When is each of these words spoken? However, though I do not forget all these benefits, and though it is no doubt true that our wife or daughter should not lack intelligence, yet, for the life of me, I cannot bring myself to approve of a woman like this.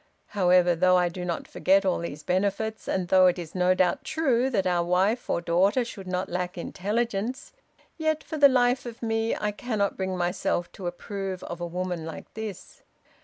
However, 0.29 0.75
though 0.75 0.97
I 0.97 1.09
do 1.09 1.23
not 1.23 1.47
forget 1.47 1.85
all 1.85 1.99
these 1.99 2.23
benefits, 2.23 2.87
and 2.87 3.09
though 3.09 3.27
it 3.27 3.37
is 3.37 3.53
no 3.53 3.75
doubt 3.75 4.03
true 4.03 4.49
that 4.49 4.65
our 4.65 4.83
wife 4.83 5.29
or 5.29 5.41
daughter 5.41 5.85
should 5.85 6.07
not 6.07 6.27
lack 6.27 6.57
intelligence, 6.57 7.53
yet, 7.99 8.23
for 8.23 8.37
the 8.39 8.49
life 8.49 8.87
of 8.87 9.03
me, 9.03 9.35
I 9.35 9.51
cannot 9.51 9.97
bring 9.97 10.17
myself 10.17 10.71
to 10.71 10.87
approve 10.87 11.43
of 11.43 11.61
a 11.61 11.67
woman 11.67 12.03
like 12.03 12.33
this. 12.33 12.81